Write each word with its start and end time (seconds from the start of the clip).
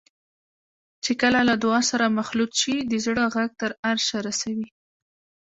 چې 1.03 1.11
کله 1.21 1.39
له 1.49 1.55
دعا 1.63 1.81
سره 1.91 2.15
مخلوط 2.19 2.51
شي 2.61 2.75
د 2.91 2.93
زړه 3.05 3.23
غږ 3.35 3.49
تر 3.61 3.71
عرشه 3.87 4.17
رسوي. 4.27 4.67